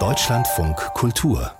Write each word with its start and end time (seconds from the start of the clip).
Deutschlandfunk 0.00 0.76
Kultur 0.94 1.52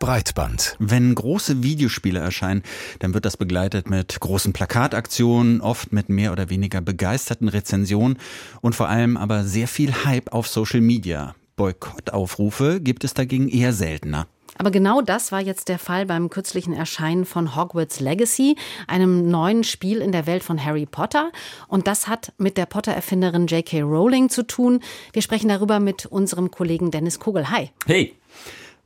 Breitband. 0.00 0.74
Wenn 0.78 1.14
große 1.14 1.62
Videospiele 1.62 2.18
erscheinen, 2.18 2.62
dann 3.00 3.12
wird 3.12 3.26
das 3.26 3.36
begleitet 3.36 3.90
mit 3.90 4.18
großen 4.18 4.54
Plakataktionen, 4.54 5.60
oft 5.60 5.92
mit 5.92 6.08
mehr 6.08 6.32
oder 6.32 6.48
weniger 6.48 6.80
begeisterten 6.80 7.48
Rezensionen 7.48 8.18
und 8.62 8.74
vor 8.74 8.88
allem 8.88 9.18
aber 9.18 9.44
sehr 9.44 9.68
viel 9.68 9.92
Hype 10.06 10.32
auf 10.32 10.48
Social 10.48 10.80
Media. 10.80 11.34
Boykottaufrufe 11.56 12.80
gibt 12.80 13.04
es 13.04 13.12
dagegen 13.12 13.50
eher 13.50 13.74
seltener. 13.74 14.26
Aber 14.58 14.70
genau 14.70 15.00
das 15.00 15.32
war 15.32 15.40
jetzt 15.40 15.68
der 15.68 15.78
Fall 15.78 16.06
beim 16.06 16.30
kürzlichen 16.30 16.74
Erscheinen 16.74 17.24
von 17.24 17.56
Hogwarts 17.56 18.00
Legacy, 18.00 18.56
einem 18.86 19.30
neuen 19.30 19.64
Spiel 19.64 19.98
in 19.98 20.12
der 20.12 20.26
Welt 20.26 20.42
von 20.44 20.62
Harry 20.62 20.86
Potter. 20.86 21.32
Und 21.68 21.86
das 21.86 22.08
hat 22.08 22.32
mit 22.38 22.56
der 22.56 22.66
Potter-Erfinderin 22.66 23.46
J.K. 23.46 23.80
Rowling 23.82 24.28
zu 24.28 24.46
tun. 24.46 24.80
Wir 25.12 25.22
sprechen 25.22 25.48
darüber 25.48 25.80
mit 25.80 26.06
unserem 26.06 26.50
Kollegen 26.50 26.90
Dennis 26.90 27.18
Kugel. 27.18 27.50
Hi. 27.50 27.70
Hey. 27.86 28.14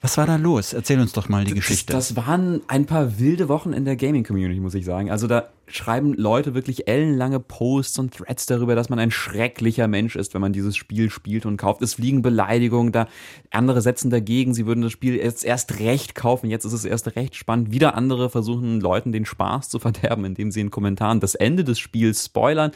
Was 0.02 0.18
war 0.18 0.26
da 0.26 0.36
los? 0.36 0.72
Erzähl 0.72 1.00
uns 1.00 1.12
doch 1.12 1.28
mal 1.28 1.44
die 1.44 1.54
Geschichte. 1.54 1.92
Das, 1.92 2.08
das 2.08 2.16
waren 2.16 2.60
ein 2.68 2.86
paar 2.86 3.18
wilde 3.18 3.48
Wochen 3.48 3.72
in 3.72 3.84
der 3.84 3.96
Gaming-Community, 3.96 4.60
muss 4.60 4.74
ich 4.74 4.84
sagen. 4.84 5.10
Also 5.10 5.26
da 5.26 5.48
schreiben 5.68 6.14
Leute 6.14 6.54
wirklich 6.54 6.88
ellenlange 6.88 7.40
Posts 7.40 7.98
und 7.98 8.14
Threads 8.14 8.46
darüber, 8.46 8.74
dass 8.74 8.88
man 8.88 8.98
ein 8.98 9.10
schrecklicher 9.10 9.88
Mensch 9.88 10.16
ist, 10.16 10.34
wenn 10.34 10.40
man 10.40 10.52
dieses 10.52 10.76
Spiel 10.76 11.10
spielt 11.10 11.46
und 11.46 11.56
kauft. 11.56 11.82
Es 11.82 11.94
fliegen 11.94 12.22
Beleidigungen 12.22 12.92
da. 12.92 13.08
Andere 13.50 13.82
setzen 13.82 14.10
dagegen, 14.10 14.54
sie 14.54 14.66
würden 14.66 14.82
das 14.82 14.92
Spiel 14.92 15.16
jetzt 15.16 15.44
erst 15.44 15.80
recht 15.80 16.14
kaufen. 16.14 16.48
Jetzt 16.50 16.64
ist 16.64 16.72
es 16.72 16.84
erst 16.84 17.16
recht 17.16 17.34
spannend. 17.34 17.72
Wieder 17.72 17.94
andere 17.94 18.30
versuchen 18.30 18.80
Leuten 18.80 19.12
den 19.12 19.24
Spaß 19.24 19.68
zu 19.68 19.78
verderben, 19.80 20.24
indem 20.24 20.50
sie 20.50 20.60
in 20.60 20.70
Kommentaren 20.70 21.20
das 21.20 21.34
Ende 21.34 21.64
des 21.64 21.78
Spiels 21.78 22.24
spoilern. 22.24 22.70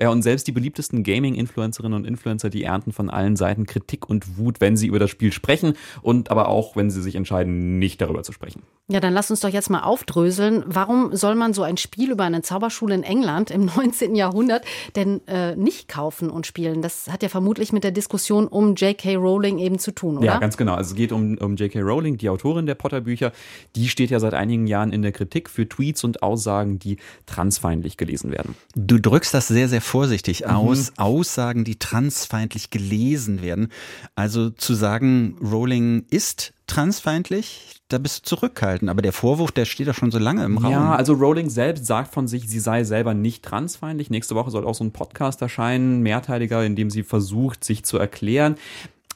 Ja, 0.00 0.10
und 0.10 0.22
selbst 0.22 0.46
die 0.46 0.52
beliebtesten 0.52 1.02
Gaming-Influencerinnen 1.02 1.96
und 1.96 2.06
Influencer, 2.06 2.50
die 2.50 2.64
ernten 2.64 2.92
von 2.92 3.10
allen 3.10 3.36
Seiten 3.36 3.66
Kritik 3.66 4.08
und 4.08 4.38
Wut, 4.38 4.60
wenn 4.60 4.76
sie 4.76 4.86
über 4.86 4.98
das 4.98 5.10
Spiel 5.10 5.32
sprechen 5.32 5.74
und 6.02 6.30
aber 6.30 6.48
auch, 6.48 6.76
wenn 6.76 6.90
sie 6.90 7.02
sich 7.02 7.16
entscheiden, 7.16 7.78
nicht 7.78 8.00
darüber 8.00 8.22
zu 8.22 8.32
sprechen. 8.32 8.62
Ja, 8.88 9.00
dann 9.00 9.12
lass 9.12 9.32
uns 9.32 9.40
doch 9.40 9.48
jetzt 9.48 9.68
mal 9.68 9.80
aufdröseln. 9.80 10.62
Warum 10.64 11.14
soll 11.16 11.34
man 11.34 11.52
so 11.52 11.64
ein 11.64 11.76
Spiel 11.76 12.12
über 12.12 12.22
eine 12.22 12.42
Zauberschule 12.42 12.94
in 12.94 13.02
England 13.02 13.50
im 13.50 13.64
19. 13.76 14.14
Jahrhundert 14.14 14.64
denn 14.94 15.26
äh, 15.26 15.56
nicht 15.56 15.88
kaufen 15.88 16.30
und 16.30 16.46
spielen? 16.46 16.82
Das 16.82 17.08
hat 17.10 17.24
ja 17.24 17.28
vermutlich 17.28 17.72
mit 17.72 17.82
der 17.82 17.90
Diskussion 17.90 18.46
um 18.46 18.76
J.K. 18.76 19.16
Rowling 19.16 19.58
eben 19.58 19.80
zu 19.80 19.92
tun, 19.92 20.18
oder? 20.18 20.26
Ja, 20.26 20.38
ganz 20.38 20.56
genau. 20.56 20.74
Also 20.74 20.90
es 20.90 20.96
geht 20.96 21.10
um, 21.10 21.36
um 21.38 21.56
J.K. 21.56 21.80
Rowling, 21.80 22.16
die 22.16 22.28
Autorin 22.28 22.66
der 22.66 22.76
Potter-Bücher. 22.76 23.32
Die 23.74 23.88
steht 23.88 24.10
ja 24.10 24.20
seit 24.20 24.34
einigen 24.34 24.68
Jahren 24.68 24.92
in 24.92 25.02
der 25.02 25.10
Kritik 25.10 25.50
für 25.50 25.68
Tweets 25.68 26.04
und 26.04 26.22
Aussagen, 26.22 26.78
die 26.78 26.98
transfeindlich 27.26 27.96
gelesen 27.96 28.30
werden. 28.30 28.54
Du 28.76 29.00
drückst 29.00 29.34
das 29.34 29.48
sehr, 29.48 29.68
sehr 29.68 29.80
vorsichtig 29.80 30.44
mhm. 30.44 30.50
aus. 30.50 30.90
Mhm. 30.90 30.98
Aussagen, 30.98 31.64
die 31.64 31.76
transfeindlich 31.76 32.70
gelesen 32.70 33.42
werden. 33.42 33.72
Also 34.14 34.50
zu 34.50 34.74
sagen, 34.74 35.36
Rowling 35.42 36.06
ist 36.08 36.52
transfeindlich, 36.66 37.80
da 37.88 37.98
bist 37.98 38.18
du 38.18 38.36
zurückhaltend. 38.36 38.90
Aber 38.90 39.02
der 39.02 39.12
Vorwurf, 39.12 39.52
der 39.52 39.64
steht 39.64 39.88
doch 39.88 39.94
schon 39.94 40.10
so 40.10 40.18
lange 40.18 40.44
im 40.44 40.58
Raum. 40.58 40.72
Ja, 40.72 40.94
also 40.94 41.12
Rowling 41.12 41.50
selbst 41.50 41.86
sagt 41.86 42.12
von 42.12 42.26
sich, 42.26 42.48
sie 42.48 42.60
sei 42.60 42.84
selber 42.84 43.14
nicht 43.14 43.44
transfeindlich. 43.44 44.10
Nächste 44.10 44.34
Woche 44.34 44.50
soll 44.50 44.66
auch 44.66 44.74
so 44.74 44.84
ein 44.84 44.92
Podcast 44.92 45.42
erscheinen, 45.42 46.00
mehrteiliger, 46.00 46.64
in 46.64 46.76
dem 46.76 46.90
sie 46.90 47.02
versucht, 47.02 47.64
sich 47.64 47.84
zu 47.84 47.98
erklären. 47.98 48.56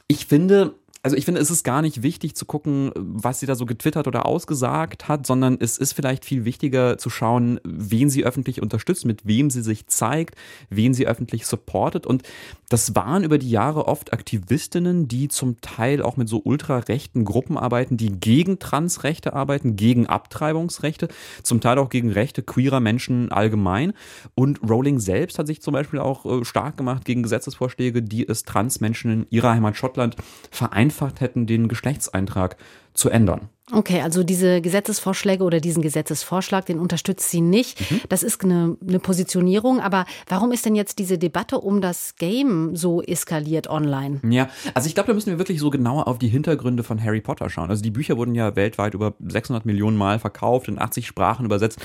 Ich 0.07 0.25
finde, 0.25 0.73
also 1.03 1.17
ich 1.17 1.25
finde, 1.25 1.41
es 1.41 1.49
ist 1.49 1.63
gar 1.63 1.81
nicht 1.81 2.03
wichtig 2.03 2.35
zu 2.35 2.45
gucken, 2.45 2.91
was 2.95 3.39
sie 3.39 3.47
da 3.47 3.55
so 3.55 3.65
getwittert 3.65 4.07
oder 4.07 4.27
ausgesagt 4.27 5.07
hat, 5.07 5.25
sondern 5.25 5.57
es 5.59 5.79
ist 5.79 5.93
vielleicht 5.93 6.25
viel 6.25 6.45
wichtiger 6.45 6.99
zu 6.99 7.09
schauen, 7.09 7.59
wen 7.63 8.11
sie 8.11 8.23
öffentlich 8.23 8.61
unterstützt, 8.61 9.05
mit 9.05 9.25
wem 9.25 9.49
sie 9.49 9.63
sich 9.63 9.87
zeigt, 9.87 10.35
wen 10.69 10.93
sie 10.93 11.07
öffentlich 11.07 11.47
supportet. 11.47 12.05
Und 12.05 12.21
das 12.69 12.95
waren 12.95 13.23
über 13.23 13.39
die 13.39 13.49
Jahre 13.49 13.87
oft 13.87 14.13
Aktivistinnen, 14.13 15.07
die 15.07 15.27
zum 15.27 15.59
Teil 15.61 16.03
auch 16.03 16.17
mit 16.17 16.29
so 16.29 16.39
ultrarechten 16.43 17.25
Gruppen 17.25 17.57
arbeiten, 17.57 17.97
die 17.97 18.11
gegen 18.11 18.59
Transrechte 18.59 19.33
arbeiten, 19.33 19.75
gegen 19.75 20.05
Abtreibungsrechte, 20.05 21.07
zum 21.41 21.61
Teil 21.61 21.79
auch 21.79 21.89
gegen 21.89 22.11
Rechte 22.11 22.43
queerer 22.43 22.79
Menschen 22.79 23.31
allgemein. 23.31 23.93
Und 24.35 24.59
Rowling 24.69 24.99
selbst 24.99 25.39
hat 25.39 25.47
sich 25.47 25.63
zum 25.63 25.73
Beispiel 25.73 25.99
auch 25.99 26.25
äh, 26.27 26.45
stark 26.45 26.77
gemacht 26.77 27.05
gegen 27.05 27.23
Gesetzesvorschläge, 27.23 28.03
die 28.03 28.27
es 28.27 28.43
Transmenschen 28.43 29.11
in 29.11 29.27
ihrer 29.31 29.49
Heimat 29.49 29.75
Schottland 29.75 30.15
vereinfachen 30.51 30.90
vereinfacht 30.91 31.21
hätten, 31.21 31.47
den 31.47 31.67
Geschlechtseintrag 31.67 32.57
zu 32.93 33.09
ändern. 33.09 33.49
Okay, 33.73 34.01
also 34.01 34.23
diese 34.23 34.59
Gesetzesvorschläge 34.59 35.45
oder 35.45 35.61
diesen 35.61 35.81
Gesetzesvorschlag, 35.81 36.65
den 36.65 36.77
unterstützt 36.77 37.29
sie 37.29 37.39
nicht. 37.39 37.89
Mhm. 37.89 38.01
Das 38.09 38.21
ist 38.21 38.43
eine, 38.43 38.75
eine, 38.85 38.99
Positionierung. 38.99 39.79
Aber 39.79 40.05
warum 40.27 40.51
ist 40.51 40.65
denn 40.65 40.75
jetzt 40.75 40.99
diese 40.99 41.17
Debatte 41.17 41.57
um 41.57 41.79
das 41.79 42.15
Game 42.17 42.75
so 42.75 43.01
eskaliert 43.01 43.69
online? 43.69 44.19
Ja, 44.29 44.49
also 44.73 44.87
ich 44.87 44.93
glaube, 44.93 45.07
da 45.07 45.13
müssen 45.13 45.31
wir 45.31 45.37
wirklich 45.37 45.61
so 45.61 45.69
genauer 45.69 46.09
auf 46.09 46.19
die 46.19 46.27
Hintergründe 46.27 46.83
von 46.83 47.01
Harry 47.01 47.21
Potter 47.21 47.49
schauen. 47.49 47.69
Also 47.69 47.81
die 47.81 47.91
Bücher 47.91 48.17
wurden 48.17 48.35
ja 48.35 48.57
weltweit 48.57 48.93
über 48.93 49.13
600 49.25 49.65
Millionen 49.65 49.95
Mal 49.95 50.19
verkauft, 50.19 50.67
in 50.67 50.77
80 50.77 51.07
Sprachen 51.07 51.45
übersetzt. 51.45 51.79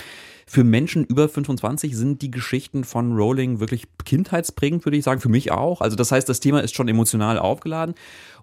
Für 0.49 0.63
Menschen 0.63 1.05
über 1.05 1.29
25 1.29 1.97
sind 1.97 2.23
die 2.23 2.31
Geschichten 2.31 2.85
von 2.85 3.17
Rowling 3.17 3.59
wirklich 3.59 3.87
kindheitsprägend, 4.05 4.85
würde 4.85 4.97
ich 4.97 5.05
sagen. 5.05 5.21
Für 5.21 5.29
mich 5.29 5.51
auch. 5.51 5.81
Also 5.81 5.97
das 5.97 6.13
heißt, 6.13 6.29
das 6.29 6.39
Thema 6.39 6.61
ist 6.61 6.75
schon 6.75 6.87
emotional 6.87 7.39
aufgeladen. 7.39 7.97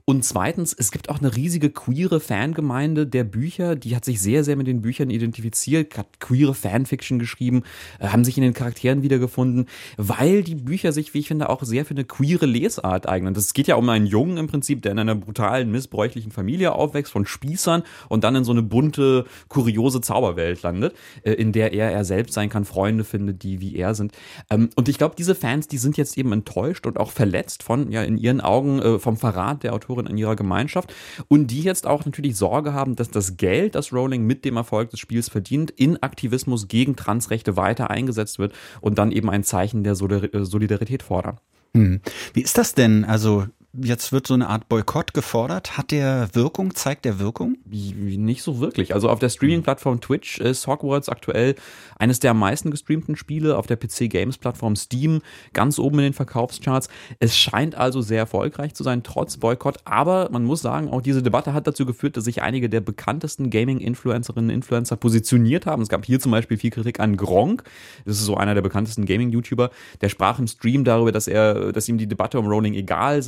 Und 0.05 0.25
zweitens, 0.25 0.73
es 0.77 0.91
gibt 0.91 1.07
auch 1.07 1.19
eine 1.19 1.33
riesige 1.33 1.69
queere 1.69 2.19
Fangemeinde 2.19 3.07
der 3.07 3.23
Bücher, 3.23 3.77
die 3.77 3.95
hat 3.95 4.03
sich 4.03 4.21
sehr, 4.21 4.43
sehr 4.43 4.57
mit 4.57 4.67
den 4.67 4.81
Büchern 4.81 5.09
identifiziert, 5.09 5.97
hat 5.97 6.19
queere 6.19 6.53
Fanfiction 6.53 7.19
geschrieben, 7.19 7.63
äh, 7.99 8.07
haben 8.07 8.25
sich 8.25 8.35
in 8.35 8.43
den 8.43 8.53
Charakteren 8.53 9.01
wiedergefunden, 9.01 9.67
weil 9.95 10.43
die 10.43 10.55
Bücher 10.55 10.91
sich, 10.91 11.13
wie 11.13 11.19
ich 11.19 11.29
finde, 11.29 11.47
auch 11.49 11.63
sehr 11.63 11.85
für 11.85 11.93
eine 11.93 12.03
queere 12.03 12.45
Lesart 12.45 13.07
eignen. 13.07 13.33
Das 13.33 13.53
geht 13.53 13.67
ja 13.67 13.75
um 13.75 13.87
einen 13.87 14.05
Jungen 14.05 14.35
im 14.35 14.47
Prinzip, 14.47 14.81
der 14.81 14.91
in 14.91 14.99
einer 14.99 15.15
brutalen, 15.15 15.71
missbräuchlichen 15.71 16.33
Familie 16.33 16.73
aufwächst, 16.73 17.13
von 17.13 17.25
Spießern 17.25 17.83
und 18.09 18.25
dann 18.25 18.35
in 18.35 18.43
so 18.43 18.51
eine 18.51 18.61
bunte, 18.61 19.23
kuriose 19.47 20.01
Zauberwelt 20.01 20.63
landet, 20.63 20.95
äh, 21.23 21.31
in 21.31 21.53
der 21.53 21.71
er 21.71 21.91
er 21.91 22.03
selbst 22.03 22.33
sein 22.33 22.49
kann, 22.49 22.65
Freunde 22.65 23.05
findet, 23.05 23.41
die 23.43 23.61
wie 23.61 23.77
er 23.77 23.95
sind. 23.95 24.11
Ähm, 24.49 24.69
und 24.75 24.89
ich 24.89 24.97
glaube, 24.97 25.15
diese 25.17 25.33
Fans, 25.33 25.69
die 25.69 25.77
sind 25.77 25.95
jetzt 25.95 26.17
eben 26.17 26.33
enttäuscht 26.33 26.85
und 26.87 26.99
auch 26.99 27.11
verletzt 27.11 27.63
von, 27.63 27.89
ja, 27.89 28.03
in 28.03 28.17
ihren 28.17 28.41
Augen 28.41 28.79
äh, 28.79 28.99
vom 28.99 29.15
Verrat 29.15 29.63
der 29.63 29.71
Autoren 29.71 29.92
Autorin 29.93 30.07
in 30.07 30.17
ihrer 30.17 30.35
Gemeinschaft 30.35 30.93
und 31.27 31.47
die 31.47 31.61
jetzt 31.61 31.85
auch 31.85 32.05
natürlich 32.05 32.35
Sorge 32.35 32.73
haben, 32.73 32.95
dass 32.95 33.09
das 33.09 33.37
Geld, 33.37 33.75
das 33.75 33.93
Rowling 33.93 34.25
mit 34.25 34.45
dem 34.45 34.57
Erfolg 34.57 34.89
des 34.89 34.99
Spiels 34.99 35.29
verdient, 35.29 35.71
in 35.71 36.01
Aktivismus 36.01 36.67
gegen 36.67 36.95
Transrechte 36.95 37.55
weiter 37.57 37.89
eingesetzt 37.89 38.39
wird 38.39 38.53
und 38.81 38.97
dann 38.97 39.11
eben 39.11 39.29
ein 39.29 39.43
Zeichen 39.43 39.83
der 39.83 39.95
Solidarität 39.95 41.03
fordern. 41.03 41.39
Hm. 41.75 42.01
Wie 42.33 42.41
ist 42.41 42.57
das 42.57 42.73
denn? 42.73 43.05
Also 43.05 43.45
Jetzt 43.75 44.11
wird 44.11 44.27
so 44.27 44.35
eine 44.35 44.49
Art 44.49 44.69
Boykott 44.69 45.15
gefordert. 45.15 45.79
Hat 45.79 45.89
der 45.89 46.29
Wirkung? 46.33 46.75
Zeigt 46.75 47.05
der 47.05 47.17
Wirkung? 47.17 47.57
Nicht 47.65 48.43
so 48.43 48.59
wirklich. 48.59 48.93
Also 48.93 49.09
auf 49.09 49.17
der 49.17 49.29
Streaming-Plattform 49.29 49.99
Twitch 49.99 50.37
ist 50.37 50.67
Hogwarts 50.67 51.09
aktuell 51.09 51.55
eines 51.97 52.19
der 52.19 52.31
am 52.31 52.39
meisten 52.39 52.69
gestreamten 52.69 53.15
Spiele. 53.15 53.57
Auf 53.57 53.65
der 53.65 53.77
PC-Games-Plattform 53.77 54.75
Steam 54.75 55.21
ganz 55.53 55.79
oben 55.79 55.97
in 55.97 56.03
den 56.03 56.13
Verkaufscharts. 56.13 56.87
Es 57.19 57.35
scheint 57.35 57.73
also 57.73 58.01
sehr 58.01 58.19
erfolgreich 58.19 58.75
zu 58.75 58.83
sein, 58.83 59.01
trotz 59.01 59.37
Boykott. 59.37 59.79
Aber 59.85 60.29
man 60.31 60.43
muss 60.43 60.61
sagen, 60.61 60.89
auch 60.89 61.01
diese 61.01 61.23
Debatte 61.23 61.53
hat 61.55 61.65
dazu 61.65 61.87
geführt, 61.87 62.15
dass 62.15 62.25
sich 62.25 62.43
einige 62.43 62.69
der 62.69 62.81
bekanntesten 62.81 63.49
Gaming-Influencerinnen 63.49 64.51
und 64.51 64.55
Influencer 64.55 64.97
positioniert 64.97 65.65
haben. 65.65 65.81
Es 65.81 65.89
gab 65.89 66.05
hier 66.05 66.19
zum 66.19 66.31
Beispiel 66.31 66.57
viel 66.57 66.69
Kritik 66.69 66.99
an 66.99 67.17
Gronk. 67.17 67.63
Das 68.05 68.17
ist 68.19 68.25
so 68.25 68.37
einer 68.37 68.53
der 68.53 68.61
bekanntesten 68.61 69.05
Gaming-YouTuber. 69.05 69.71
Der 70.01 70.09
sprach 70.09 70.37
im 70.37 70.45
Stream 70.45 70.83
darüber, 70.83 71.11
dass 71.11 71.27
er, 71.27 71.71
dass 71.71 71.89
ihm 71.89 71.97
die 71.97 72.05
Debatte 72.07 72.37
um 72.37 72.45
Rolling 72.45 72.75
egal 72.75 73.23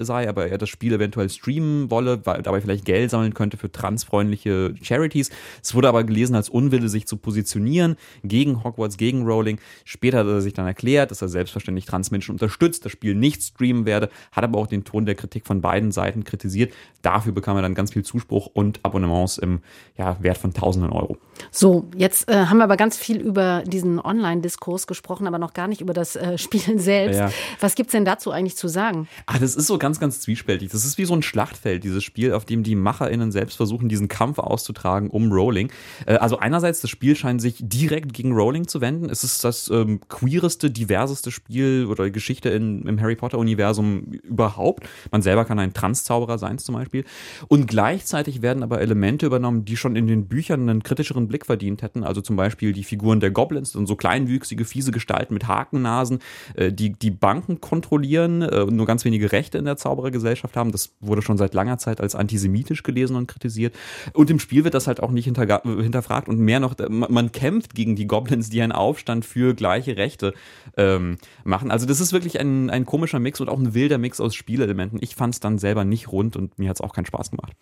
sei, 0.00 0.28
aber 0.28 0.48
er 0.48 0.58
das 0.58 0.68
Spiel 0.68 0.92
eventuell 0.92 1.28
streamen 1.28 1.90
wolle, 1.90 2.24
weil 2.24 2.42
dabei 2.42 2.60
vielleicht 2.60 2.84
Geld 2.84 3.10
sammeln 3.10 3.34
könnte 3.34 3.56
für 3.56 3.70
transfreundliche 3.70 4.74
Charities. 4.82 5.30
Es 5.62 5.74
wurde 5.74 5.88
aber 5.88 6.04
gelesen 6.04 6.34
als 6.34 6.48
Unwille, 6.48 6.88
sich 6.88 7.06
zu 7.06 7.16
positionieren 7.16 7.96
gegen 8.24 8.64
Hogwarts, 8.64 8.96
gegen 8.96 9.24
Rowling. 9.24 9.58
Später 9.84 10.18
hat 10.18 10.26
er 10.26 10.40
sich 10.40 10.54
dann 10.54 10.66
erklärt, 10.66 11.10
dass 11.10 11.22
er 11.22 11.28
selbstverständlich 11.28 11.86
Transmenschen 11.86 12.32
unterstützt, 12.32 12.84
das 12.84 12.92
Spiel 12.92 13.14
nicht 13.14 13.42
streamen 13.42 13.86
werde, 13.86 14.10
hat 14.32 14.44
aber 14.44 14.58
auch 14.58 14.66
den 14.66 14.84
Ton 14.84 15.06
der 15.06 15.14
Kritik 15.14 15.46
von 15.46 15.60
beiden 15.60 15.92
Seiten 15.92 16.24
kritisiert. 16.24 16.72
Dafür 17.02 17.32
bekam 17.32 17.56
er 17.56 17.62
dann 17.62 17.74
ganz 17.74 17.92
viel 17.92 18.04
Zuspruch 18.04 18.48
und 18.52 18.80
Abonnements 18.82 19.38
im 19.38 19.60
ja, 19.96 20.16
Wert 20.20 20.38
von 20.38 20.52
Tausenden 20.52 20.92
Euro. 20.92 21.16
So, 21.50 21.88
jetzt 21.96 22.28
äh, 22.28 22.46
haben 22.46 22.58
wir 22.58 22.64
aber 22.64 22.76
ganz 22.76 22.96
viel 22.96 23.20
über 23.20 23.62
diesen 23.66 24.00
Online-Diskurs 24.00 24.86
gesprochen, 24.86 25.26
aber 25.26 25.38
noch 25.38 25.52
gar 25.52 25.68
nicht 25.68 25.80
über 25.80 25.92
das 25.92 26.16
äh, 26.16 26.38
Spielen 26.46 26.78
selbst. 26.78 27.18
Ja. 27.18 27.30
Was 27.60 27.74
gibt 27.74 27.88
es 27.88 27.92
denn 27.92 28.04
dazu 28.04 28.30
eigentlich 28.30 28.56
zu 28.56 28.68
sagen? 28.68 29.08
Ach, 29.26 29.38
das 29.38 29.54
ist 29.54 29.66
so 29.66 29.75
ganz, 29.78 30.00
ganz 30.00 30.20
zwiespältig. 30.20 30.70
Das 30.70 30.84
ist 30.84 30.98
wie 30.98 31.04
so 31.04 31.14
ein 31.14 31.22
Schlachtfeld, 31.22 31.84
dieses 31.84 32.04
Spiel, 32.04 32.32
auf 32.32 32.44
dem 32.44 32.62
die 32.62 32.74
MacherInnen 32.74 33.32
selbst 33.32 33.56
versuchen, 33.56 33.88
diesen 33.88 34.08
Kampf 34.08 34.38
auszutragen 34.38 35.10
um 35.10 35.32
Rowling. 35.32 35.70
Äh, 36.06 36.14
also 36.14 36.38
einerseits, 36.38 36.80
das 36.80 36.90
Spiel 36.90 37.16
scheint 37.16 37.40
sich 37.40 37.56
direkt 37.60 38.12
gegen 38.12 38.32
Rowling 38.32 38.66
zu 38.68 38.80
wenden. 38.80 39.08
Es 39.10 39.24
ist 39.24 39.44
das 39.44 39.70
ähm, 39.70 40.00
queereste, 40.08 40.70
diverseste 40.70 41.30
Spiel 41.30 41.86
oder 41.86 42.10
Geschichte 42.10 42.48
in, 42.50 42.82
im 42.86 43.00
Harry 43.00 43.16
Potter-Universum 43.16 44.12
überhaupt. 44.22 44.88
Man 45.10 45.22
selber 45.22 45.44
kann 45.44 45.58
ein 45.58 45.72
Transzauberer 45.72 46.38
sein 46.38 46.58
zum 46.58 46.74
Beispiel. 46.74 47.04
Und 47.48 47.66
gleichzeitig 47.66 48.42
werden 48.42 48.62
aber 48.62 48.80
Elemente 48.80 49.26
übernommen, 49.26 49.64
die 49.64 49.76
schon 49.76 49.96
in 49.96 50.06
den 50.06 50.26
Büchern 50.26 50.68
einen 50.68 50.82
kritischeren 50.82 51.28
Blick 51.28 51.46
verdient 51.46 51.82
hätten. 51.82 52.04
Also 52.04 52.20
zum 52.20 52.36
Beispiel 52.36 52.72
die 52.72 52.84
Figuren 52.84 53.20
der 53.20 53.30
Goblins, 53.30 53.76
und 53.76 53.86
so 53.86 53.96
kleinwüchsige, 53.96 54.64
fiese 54.64 54.90
Gestalten 54.90 55.34
mit 55.34 55.46
Hakennasen, 55.46 56.20
äh, 56.54 56.72
die 56.72 56.92
die 56.92 57.10
Banken 57.10 57.60
kontrollieren, 57.60 58.42
äh, 58.42 58.64
nur 58.64 58.86
ganz 58.86 59.04
wenige 59.04 59.32
Rechte 59.32 59.58
in 59.58 59.65
der 59.66 59.76
Zauberergesellschaft 59.76 60.56
haben. 60.56 60.72
Das 60.72 60.90
wurde 61.00 61.22
schon 61.22 61.36
seit 61.36 61.54
langer 61.54 61.78
Zeit 61.78 62.00
als 62.00 62.14
antisemitisch 62.14 62.82
gelesen 62.82 63.16
und 63.16 63.26
kritisiert. 63.26 63.74
Und 64.12 64.30
im 64.30 64.38
Spiel 64.38 64.64
wird 64.64 64.74
das 64.74 64.86
halt 64.86 65.00
auch 65.02 65.10
nicht 65.10 65.24
hinterfragt 65.24 66.28
und 66.28 66.38
mehr 66.38 66.60
noch, 66.60 66.74
man 66.88 67.32
kämpft 67.32 67.74
gegen 67.74 67.96
die 67.96 68.06
Goblins, 68.06 68.50
die 68.50 68.62
einen 68.62 68.72
Aufstand 68.72 69.24
für 69.24 69.54
gleiche 69.54 69.96
Rechte 69.96 70.34
ähm, 70.76 71.18
machen. 71.44 71.70
Also 71.70 71.86
das 71.86 72.00
ist 72.00 72.12
wirklich 72.12 72.40
ein, 72.40 72.70
ein 72.70 72.86
komischer 72.86 73.18
Mix 73.18 73.40
und 73.40 73.48
auch 73.48 73.58
ein 73.58 73.74
wilder 73.74 73.98
Mix 73.98 74.20
aus 74.20 74.34
Spielelementen. 74.34 74.98
Ich 75.02 75.14
fand 75.14 75.34
es 75.34 75.40
dann 75.40 75.58
selber 75.58 75.84
nicht 75.84 76.12
rund 76.12 76.36
und 76.36 76.58
mir 76.58 76.68
hat 76.68 76.76
es 76.76 76.80
auch 76.80 76.94
keinen 76.94 77.06
Spaß 77.06 77.30
gemacht. 77.30 77.52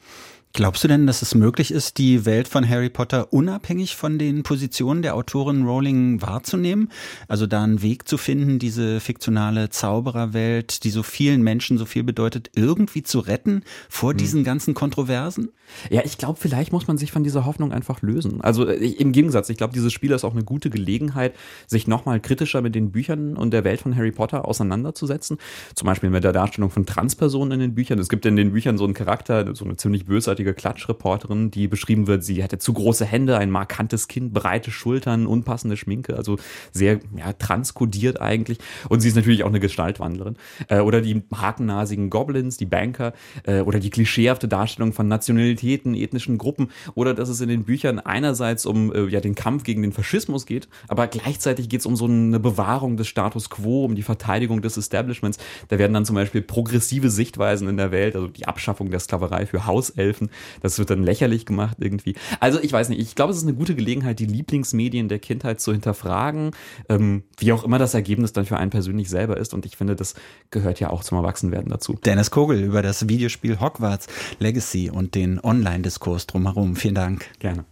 Glaubst 0.56 0.84
du 0.84 0.88
denn, 0.88 1.08
dass 1.08 1.20
es 1.20 1.34
möglich 1.34 1.72
ist, 1.72 1.98
die 1.98 2.24
Welt 2.26 2.46
von 2.46 2.68
Harry 2.68 2.88
Potter 2.88 3.32
unabhängig 3.32 3.96
von 3.96 4.20
den 4.20 4.44
Positionen 4.44 5.02
der 5.02 5.16
Autorin 5.16 5.64
Rowling 5.64 6.22
wahrzunehmen? 6.22 6.92
Also 7.26 7.48
da 7.48 7.64
einen 7.64 7.82
Weg 7.82 8.06
zu 8.06 8.18
finden, 8.18 8.60
diese 8.60 9.00
fiktionale 9.00 9.70
Zaubererwelt, 9.70 10.84
die 10.84 10.90
so 10.90 11.02
vielen 11.02 11.42
Menschen 11.42 11.76
so 11.76 11.84
viel 11.94 12.04
bedeutet, 12.04 12.50
irgendwie 12.54 13.04
zu 13.04 13.20
retten 13.20 13.62
vor 13.88 14.10
hm. 14.10 14.16
diesen 14.18 14.44
ganzen 14.44 14.74
Kontroversen? 14.74 15.50
Ja, 15.90 16.02
ich 16.04 16.18
glaube, 16.18 16.38
vielleicht 16.40 16.72
muss 16.72 16.88
man 16.88 16.98
sich 16.98 17.12
von 17.12 17.22
dieser 17.22 17.46
Hoffnung 17.46 17.72
einfach 17.72 18.02
lösen. 18.02 18.40
Also 18.40 18.68
äh, 18.68 18.74
im 18.74 19.12
Gegensatz, 19.12 19.48
ich 19.48 19.56
glaube, 19.56 19.72
dieses 19.72 19.92
Spiel 19.92 20.10
ist 20.10 20.24
auch 20.24 20.32
eine 20.32 20.44
gute 20.44 20.70
Gelegenheit, 20.70 21.34
sich 21.66 21.86
nochmal 21.86 22.20
kritischer 22.20 22.62
mit 22.62 22.74
den 22.74 22.90
Büchern 22.90 23.36
und 23.36 23.52
der 23.52 23.62
Welt 23.62 23.80
von 23.80 23.96
Harry 23.96 24.10
Potter 24.10 24.46
auseinanderzusetzen. 24.46 25.38
Zum 25.74 25.86
Beispiel 25.86 26.10
mit 26.10 26.24
der 26.24 26.32
Darstellung 26.32 26.70
von 26.70 26.84
Transpersonen 26.84 27.52
in 27.52 27.60
den 27.60 27.74
Büchern. 27.74 27.98
Es 28.00 28.08
gibt 28.08 28.26
in 28.26 28.34
den 28.34 28.52
Büchern 28.52 28.76
so 28.76 28.84
einen 28.84 28.94
Charakter, 28.94 29.54
so 29.54 29.64
eine 29.64 29.76
ziemlich 29.76 30.04
bösartige 30.04 30.52
Klatschreporterin, 30.52 31.52
die 31.52 31.68
beschrieben 31.68 32.08
wird, 32.08 32.24
sie 32.24 32.42
hatte 32.42 32.58
zu 32.58 32.72
große 32.72 33.04
Hände, 33.04 33.38
ein 33.38 33.50
markantes 33.50 34.08
Kinn, 34.08 34.32
breite 34.32 34.72
Schultern, 34.72 35.26
unpassende 35.26 35.76
Schminke, 35.76 36.16
also 36.16 36.38
sehr 36.72 36.98
ja, 37.16 37.32
transkodiert 37.34 38.20
eigentlich. 38.20 38.58
Und 38.88 39.00
sie 39.00 39.08
ist 39.08 39.14
natürlich 39.14 39.44
auch 39.44 39.48
eine 39.48 39.60
Gestaltwandlerin. 39.60 40.36
Äh, 40.68 40.80
oder 40.80 41.00
die 41.00 41.14
hakennasigen 41.84 42.10
Goblins, 42.10 42.56
die 42.56 42.66
Banker, 42.66 43.12
äh, 43.44 43.60
oder 43.60 43.78
die 43.78 43.90
klischeehafte 43.90 44.48
Darstellung 44.48 44.92
von 44.92 45.08
Nationalitäten, 45.08 45.94
ethnischen 45.94 46.38
Gruppen, 46.38 46.70
oder 46.94 47.14
dass 47.14 47.28
es 47.28 47.40
in 47.40 47.48
den 47.48 47.64
Büchern 47.64 48.00
einerseits 48.00 48.66
um 48.66 48.92
äh, 48.92 49.06
ja, 49.06 49.20
den 49.20 49.34
Kampf 49.34 49.64
gegen 49.64 49.82
den 49.82 49.92
Faschismus 49.92 50.46
geht, 50.46 50.68
aber 50.88 51.06
gleichzeitig 51.06 51.68
geht 51.68 51.80
es 51.80 51.86
um 51.86 51.96
so 51.96 52.06
eine 52.06 52.40
Bewahrung 52.40 52.96
des 52.96 53.08
Status 53.08 53.50
quo, 53.50 53.84
um 53.84 53.94
die 53.94 54.02
Verteidigung 54.02 54.62
des 54.62 54.76
Establishments. 54.76 55.38
Da 55.68 55.78
werden 55.78 55.92
dann 55.92 56.04
zum 56.04 56.16
Beispiel 56.16 56.42
progressive 56.42 57.10
Sichtweisen 57.10 57.68
in 57.68 57.76
der 57.76 57.90
Welt, 57.90 58.14
also 58.14 58.28
die 58.28 58.46
Abschaffung 58.46 58.90
der 58.90 59.00
Sklaverei 59.00 59.46
für 59.46 59.66
Hauselfen, 59.66 60.30
das 60.62 60.78
wird 60.78 60.90
dann 60.90 61.02
lächerlich 61.02 61.46
gemacht 61.46 61.76
irgendwie. 61.80 62.14
Also 62.40 62.60
ich 62.60 62.72
weiß 62.72 62.88
nicht, 62.88 63.00
ich 63.00 63.14
glaube, 63.14 63.32
es 63.32 63.38
ist 63.38 63.44
eine 63.44 63.54
gute 63.54 63.74
Gelegenheit, 63.74 64.18
die 64.18 64.26
Lieblingsmedien 64.26 65.08
der 65.08 65.18
Kindheit 65.18 65.60
zu 65.60 65.72
hinterfragen, 65.72 66.52
ähm, 66.88 67.24
wie 67.38 67.52
auch 67.52 67.64
immer 67.64 67.78
das 67.78 67.94
Ergebnis 67.94 68.32
dann 68.32 68.44
für 68.44 68.56
einen 68.56 68.70
persönlich 68.70 69.08
selber 69.10 69.36
ist. 69.36 69.54
Und 69.54 69.66
ich 69.66 69.76
finde, 69.76 69.96
das 69.96 70.14
gehört 70.50 70.80
ja 70.80 70.90
auch 70.90 71.04
zum 71.04 71.18
Erwachsenwerden 71.18 71.63
dazu. 71.70 71.98
Dennis 72.04 72.30
Kogel 72.30 72.62
über 72.62 72.82
das 72.82 73.08
Videospiel 73.08 73.60
Hogwarts 73.60 74.06
Legacy 74.38 74.90
und 74.90 75.14
den 75.14 75.40
Online-Diskurs 75.42 76.26
drumherum. 76.26 76.76
Vielen 76.76 76.94
Dank. 76.94 77.26
Gerne. 77.38 77.64